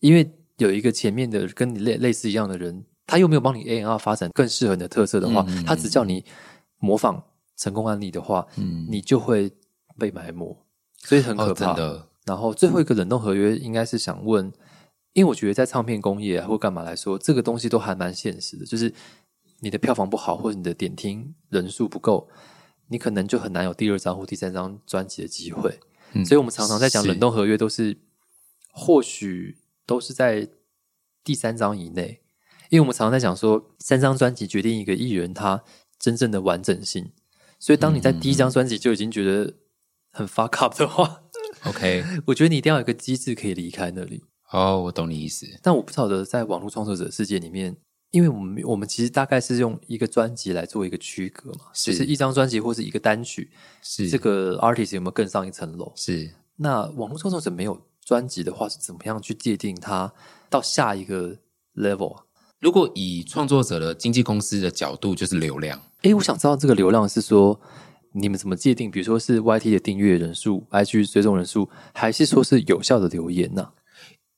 [0.00, 6.24] 因为有一个前面的跟你类类似一样的人，他又没有帮你 A N R 发展更适合你的特色的话，嗯他只叫你
[6.78, 7.22] 模仿
[7.56, 9.50] 成功案例的话，嗯你就会
[9.98, 10.56] 被埋没，
[10.98, 12.06] 所以很可哦，怕。
[12.24, 14.52] 然后最后一个冷冻合约应该是想问，
[15.12, 18.92] 因为我觉得在唱片工业啊或干嘛来说，这个东西都还蛮现实的，就是
[19.60, 22.28] 你的票房不好，或者你的点听人数不够，
[22.88, 25.78] 你可能就很难有第二张或第三张专辑的机会。
[26.14, 27.96] 嗯所以我们常常在讲冷冻合约，都是
[28.72, 30.48] 或许都是在
[31.22, 32.20] 第三张以内，
[32.70, 35.62] 因为我们常常在讲说，三张专辑决定一个艺人他
[35.98, 37.12] 真正的完整性。
[37.58, 39.54] 所以当你在第一张专辑就已经觉得
[40.12, 41.22] 很 fuck up 的话
[41.64, 44.22] ，OK， 我觉得你一定要有一个机制可以离开那里。
[44.50, 47.76] 哦，我懂你意思，但我不晓得在网络创作者世界里面，
[48.10, 51.92] 因为我们我们其实大概是用一个专辑来做一个区隔嘛，是。
[51.92, 53.50] 就是一张专辑或是一个单曲，
[53.82, 54.08] 是。
[54.08, 55.92] 这个 artist 有没有更上一层楼？
[55.96, 56.30] 是。
[56.56, 60.10] 那网络创作者没有专辑的话，是怎么样去界定它
[60.48, 61.36] 到下一个
[61.74, 62.22] level 啊？
[62.60, 67.60] 如果以创作者的经纪公司的角度，就是流量，诶，我想知道这个流量是说
[68.12, 68.90] 你们怎么界定？
[68.90, 73.68] 比如说是 YT 的订阅人数、IG 追踪人数，还是说是有效的留言呢、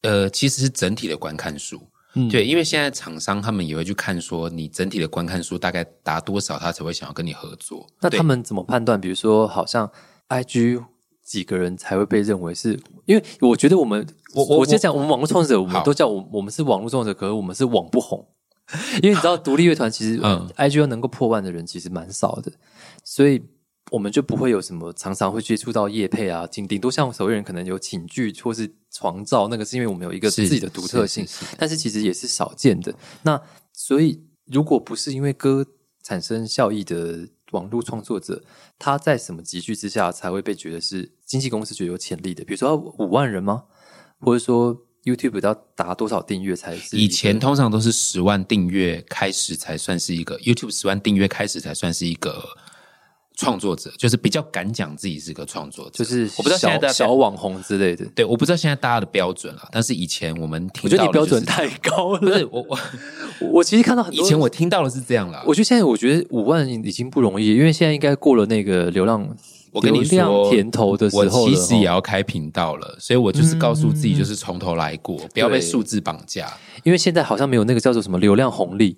[0.03, 1.81] 呃，其实是整体的观看数。
[2.15, 7.87] 嗯对，因为现在厂商他们也会去看说你整体的观看数大概达多少，他才会想要跟你合作。
[8.01, 8.99] 那他们怎么判断？
[8.99, 9.89] 比如说，好像
[10.31, 10.83] IG
[11.29, 12.73] 几个人才会被认为是？
[13.05, 18.27] 因为我觉得我们，我我我就讲我们网络创作者，我们都叫我我们是网络创作者，可是我们是网不红。
[19.03, 22.51] 因为你知道，独立乐团其实嗯 IG 要能够破万的人其实蛮少的，
[23.05, 23.43] 所以
[23.91, 31.27] 我们就不会有什么常常会接触到业配啊，顶顶多像所谓人可能有寝具或是床罩，那个是因为我们有一个自己的独特性，
[31.59, 32.95] 但是其实也是少见的。
[33.23, 33.41] 那
[33.73, 35.65] 所以，如果不是因为歌
[36.03, 38.43] 产生效益的网络创作者，
[38.79, 42.45] 他在什么集聚之下才会被觉得是经纪公司觉得有潜力的？
[42.45, 43.65] 比如说五万人吗？
[44.21, 46.97] 或者说？YouTube 要达多少订阅才是？
[46.97, 52.45] 以前通常都是十万订阅开始才算是一个 YouTube 十万订阅开始才算是一个
[53.39, 55.91] 创作者，就是比较敢讲自己是个创作者。
[55.93, 59.69] 就是我不知道现在的小网红之类的，对，我不知道现在大家的标准了。
[59.71, 62.19] 但是以前我们听，我觉得你标准太高了。
[62.19, 62.79] 不是我我
[63.55, 65.43] 我其实看到很多，以前我听到的是这样啦。
[65.47, 69.27] 我觉得现在我觉得五万已经不容易，因为现在应该过了那个流量。
[69.71, 76.51] 我跟你说，甜头的时候，我其实也要开频道了，所以我就是告诉自己，就是从头来过，不要被数字绑架。
[76.85, 78.97] 因为现在好像没有那个叫做什么流量红利，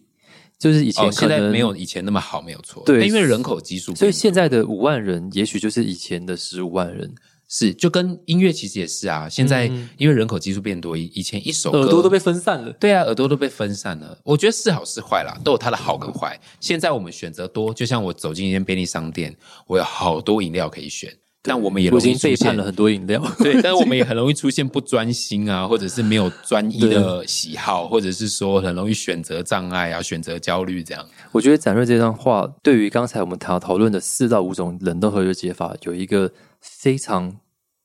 [0.61, 2.83] 就是以前现在没有以前那么好，没有错。
[2.85, 7.13] 对，因为人口基数，所以现在的五万人，也许就是以前的十五万人。
[7.53, 9.29] 是，就跟音乐其实也是啊。
[9.29, 9.65] 现在
[9.97, 12.71] 因为人口基数变多，以以前一首耳朵都被分散了。
[12.75, 14.17] 对啊，耳朵都被分散了。
[14.23, 16.41] 我觉得是好是坏啦，都有它的好跟坏。
[16.61, 21.13] 现在我们选择多，就像我走进一间便利商店，我有好多饮料可以选。
[21.43, 31.09] 但我们也已经背叛了很多饮料， 对，但是我们也很容易出现不专心啊，或者是没有专一的喜好，或者是说很容易选择障碍啊，选择焦虑这样。
[31.33, 37.39] 我觉得展瑞这段话对于刚才我们讨讨论的四到五种冷冻合约解法，有一个非常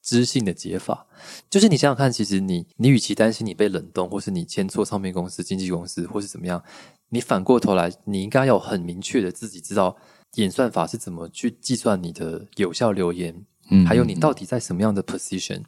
[0.04, 1.08] 知性的解法，
[1.50, 6.62] 就是你想想看，其实你你与其担心你被冷冻，或是你签错唱片公司、经纪公司，或是怎么样，
[7.10, 9.96] 你反过头来，你应该要很明确的自己知道。
[10.36, 13.46] 演算法是怎么去计算你的有效留言？
[13.70, 15.64] 嗯，还有你到底在什么样的 position？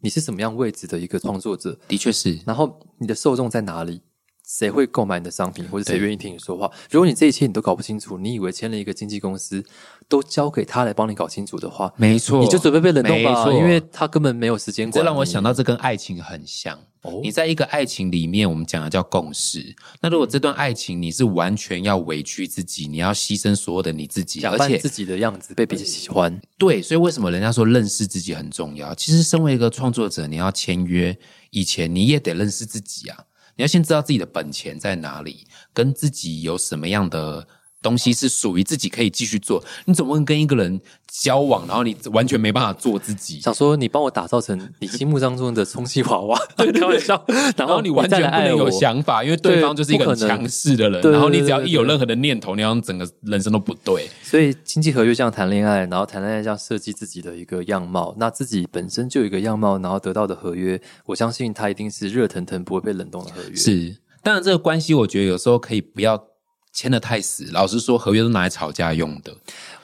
[0.00, 1.78] 你是什么样位置的一个创作者？
[1.88, 2.38] 的确是。
[2.46, 4.00] 然后你的受众在哪里？
[4.48, 6.70] 谁会购买你的商品，或者谁愿意听你说话？
[6.90, 9.62] 如果你这一切你都搞不清楚，你以为签了一个经纪公司，
[10.08, 14.98] 都交给他来帮你搞清楚的话，没错，你就准备被冷冻吧，因为他根本没有时间管。
[14.98, 16.78] 这让我想到，这跟爱情很像。
[17.22, 19.74] 你在一个爱情里面，我们讲的叫共识。
[20.00, 28.94] 那如果这段爱情你是完全要委屈自己，你要牺牲所有的你自己，而且自己的样子被别人喜欢，对，所以为什么人家说认识自己很重要？
[28.94, 31.16] 其实，身为一个创作者，你要签约
[31.50, 33.24] 以前，你也得认识自己啊。
[33.58, 37.48] 你要先知道自己的本钱在哪里，跟自己有什么样的
[37.82, 39.62] 东西是属于自己可以继续做。
[39.84, 43.40] 你总不能跟一个人交往，然后你完全没办法做自己。
[43.40, 47.24] 想说你帮我打造成你心目当中的充气娃娃， 开玩笑。
[47.56, 51.00] 然后你完全不能有想法，因为对方就是一个强势的人。
[51.12, 54.08] 然后你只要一有任何的念头，你让整个人生都不对。
[54.22, 63.54] 所以经济合约这样谈恋爱，然后谈恋爱这样设计自己的一个样貌，那自己本身就有一个样貌，然后得到的合约，我相信它一定是热腾腾，不会被冷冻的合约。
[63.54, 66.22] 是，当然这个关系，我觉得有时候可以不要
[66.72, 67.48] 签的太死。
[67.52, 69.36] 老实说，合约都拿来吵架用的。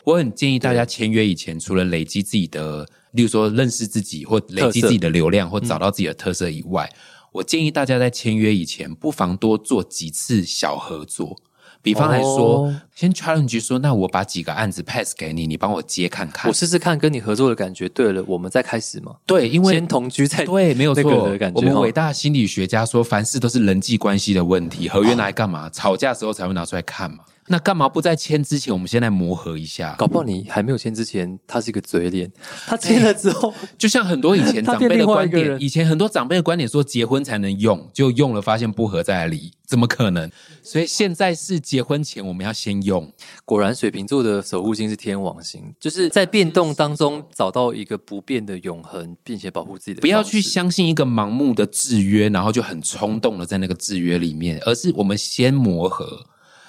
[0.04, 6.90] 我很建议大家签约以前，除了累积自己的，例如说认识自己或累积自己的流量，或找到自己的特色以外，
[7.32, 11.40] 我建议大家在签约以前，不妨多做几次小合作。
[11.84, 17.86] 比方来说，先 challenge 说，那我把几个案子 pass 给你，你帮我接看看，我试试看跟你合作的感觉。
[17.90, 19.16] 对了，我们再开始嘛？
[19.26, 21.60] 对，因为先同居再对，没有错的感觉。
[21.60, 25.68] 我们伟大心理学家说，凡事都是人际关系的问题，合约拿来干嘛？
[25.68, 27.18] 吵架时候才会拿出来看嘛。
[27.48, 29.94] 那干嘛不在签之前，我们先来磨合一下？
[29.98, 32.28] 搞不好你还没有签之前，他是一个嘴脸；
[32.66, 40.30] 他签了之后， 就像很多以前 长辈的观点，以前很多长辈的观点说结婚才能用，就用了发现不合再来离，怎么可能？
[40.62, 43.12] 所以现在是结婚前我们要先用。
[43.44, 50.00] 果然，水瓶座的守护星是天王星，就是在变动当中找到一个不变的永恒，并且保护自己的。
[50.00, 56.24] 不要去相信一个盲目的制约，然后就很冲动的在那个制约里面，而是我们先磨合。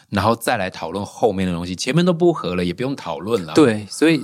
[0.09, 3.53] 然后再来讨论后面的东西，前面都不合了，也不用讨论了。
[3.53, 4.21] 对，所以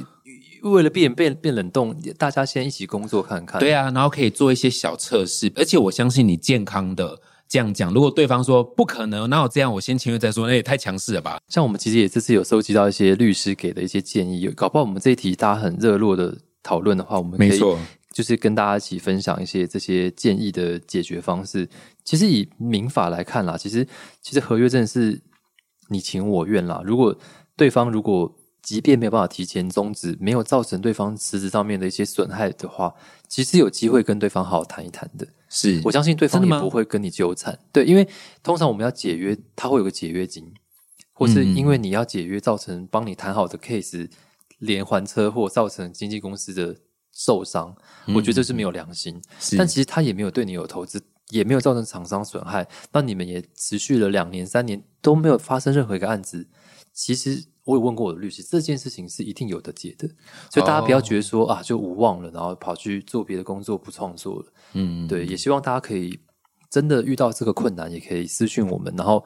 [0.62, 3.60] 为了避免变变冷冻，大家先一起工作看看。
[3.60, 7.92] 对啊，然后可以做一些小测试，而且我相信你健康的这样讲。
[7.94, 11.40] 如果对方说不可能，那我这样我先签约再说，那也太强势了吧？
[11.50, 17.60] 像我们其实也这次有收集到一些律师给的一些建议，搞不好我们这一题大家很热络的讨论的话，我们可以
[18.14, 21.68] 就是跟大家一起分享一些这些建议的解决方式。
[22.04, 23.88] 其实以民法来看啦，其实
[24.22, 25.20] 其实合约真的是。
[25.92, 26.82] 你情我愿啦。
[26.84, 27.16] 如果
[27.56, 32.94] 对方如果即便没有办法提前终止，没有造成对方实质上面的一些损害的话，
[33.28, 35.28] 其实有机会跟对方好好谈一谈的。
[35.50, 37.58] 是我相信对方也不会跟你纠缠。
[37.74, 38.08] 对，因为
[38.42, 40.54] 通常我们要解约，他会有个解约金，
[41.12, 44.08] 或是因为你要解约造成帮你谈好的 case
[44.60, 46.78] 连环车祸造成经纪公司的
[47.12, 47.76] 受伤，
[48.16, 49.20] 我觉得这是没有良心。
[49.58, 51.02] 但其实他也没有对你有投资。
[51.32, 56.48] 也没有造成厂商损害，那你们也持续了两年、三年都没有发生任何一个案子。
[56.94, 60.08] 其实我有问过我的律师，这件事情是一定有的解的，
[60.52, 64.54] 所以大家不要觉得说啊，就无望了，然后跑去做别的工作不创作了。
[64.74, 66.20] 嗯，对，也希望大家可以
[66.70, 69.26] 真的遇到这个困难，也可以私讯我们，然后。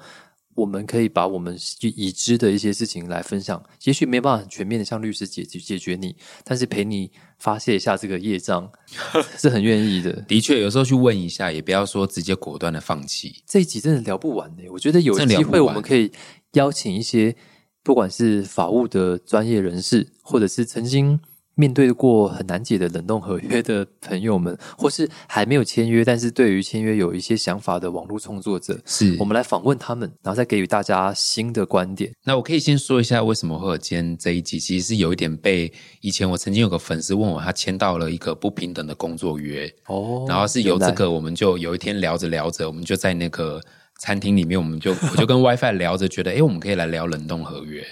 [0.56, 8.72] 我们可以把我们已知的一些事情来分享，也许没办法很全面的向律师解决解决你，但是陪你发泄一下这个业障
[9.38, 10.14] 是很愿意的。
[10.28, 13.43] 的确，有时候去问一下，也不要说直接果断的放弃。
[13.45, 16.12] 这一集真的聊不完的，我觉得有机会我们可以
[16.53, 17.36] 邀请一些
[17.84, 21.20] 不管是法务的专业人士，或者是曾经。
[21.56, 29.16] 面对过很难解的冷冻合约的朋友们，或是还没有签约，但是对于签约有一些想法的网络创作者，是。
[29.18, 32.12] 我们来访问他们，然后再给予大家新的观点。
[32.24, 39.74] 那我可以先说一下为什么会有今天这一集，其实是有一点被以前我曾经有个粉丝问我，他签到了一个不平等的工作约。
[39.88, 43.62] 哦，然后是由这个，我们就有一天聊着聊着，我们就在那个
[44.00, 47.86] 餐厅里面，我们就 我就跟 WiFi 聊着，觉得哎，我们可以来聊冷冻合约。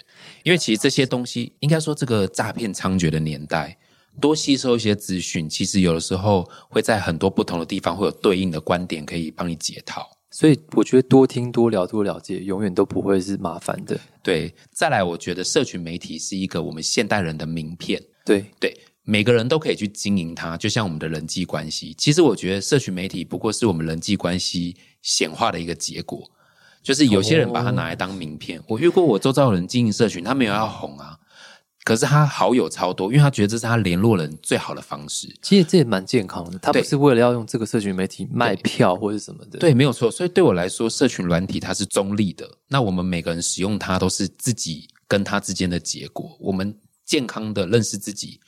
[0.44, 3.78] 因为其实这些东西，应该说这个诈骗猖獗的年代，
[4.20, 10.06] 多吸收一些资讯，其实有的时候会在很多不同的地方会有对应的观点可以帮你解套。
[10.32, 14.00] 所以我觉得多听、多聊、多了解，永远都不会是麻烦的。
[14.24, 18.02] 对，再来，我觉得社群媒体是一个我们现代人的名片。
[18.26, 21.94] 对对，每个人都可以去经营它，就像我们的人际关系。
[21.98, 26.30] 其实我觉得社群媒体不过是我们人际关系显化的一个结果。
[26.82, 31.18] 就是有些人把它拿来当名片，我遇过我周遭人经营社群，他没有要红啊，
[31.86, 35.34] 可是他好友超多，因为他觉得这是他联络人最好的方式。
[35.42, 39.60] 其实这也蛮健康的，他不是为了要用这个社群媒体卖票或者什么的。
[39.60, 40.12] 对，没有错。
[40.12, 46.38] 所以对我来说，社群软体它是中立的，那我们每个人使用它都是自己跟他之间的结果。
[46.42, 48.42] 我们健康的认识自己。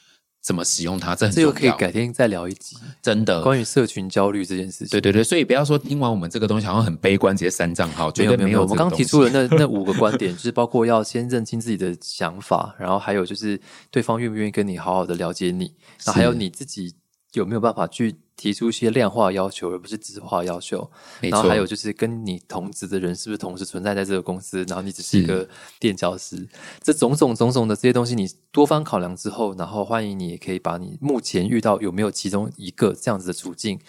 [0.46, 1.16] 怎么使用它？
[1.16, 1.50] 这很重要。
[1.50, 4.90] 这个可以改天再聊一集，真的关于社群焦虑这件事情。
[4.90, 8.62] 对对对，所以不要说听完我们这个东西好像很悲观，直接删账号，绝对没有。
[8.62, 15.74] 我们刚提出的那 那五个观点，就是包括要先认清自己的想法，然后还有就是对方愿不愿意跟你好好的了解你，
[16.06, 16.94] 然后还有你自己。
[17.36, 20.90] 有没有办法去提出一些量化要求，而不是质化要求？
[21.22, 24.64] 然后还有就是跟你同职的人是不是同时存在在这个公司？
[24.68, 25.48] 然后你只是一个
[25.80, 26.48] 垫脚石，
[26.82, 33.80] 这种种种种的这些东西，你多方考量之后，然后欢迎你也可以把你目前遇到有没有其中一个这样子的处境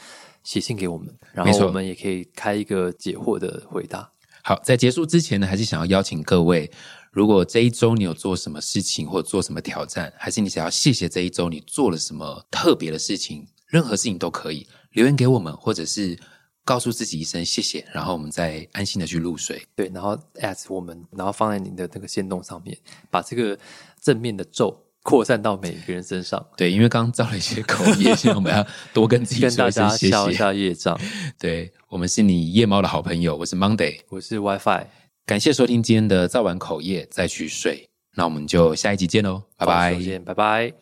[0.44, 4.12] 写信给我们，然后我们也可以开一个解惑的回答。
[4.42, 6.70] 好，在结束之前呢，还是想要邀请各位，
[7.17, 16.19] 如果这一周你有做什么事情，或者做什么挑战，还是你想要谢谢这一周你做了什么特别的事情，任何事情都可以留言给我们，或者是
[16.62, 19.62] 告诉自己一声谢谢，然后我们再安心的去入睡。
[19.75, 22.77] 对，然后 at 我们，然后放在您的那个线动上面，
[23.11, 23.59] 把这个
[23.99, 26.47] 正面的咒扩散到每一个人身上。
[26.55, 31.01] 对，因为刚刚造了一些口业，所以我们要多跟自己说一声谢谢， 一下业障。
[31.39, 31.73] 对。
[31.89, 34.87] 我们是你夜猫的好朋友，我是 Monday，我是 WiFi，
[35.27, 40.77] 感谢收听今天的早晚口业，再去睡，那我们就下一集见喽，拜拜，再见，拜拜。